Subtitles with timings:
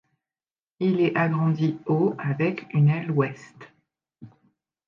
[0.79, 3.69] Il est agrandi au avec une aile ouest.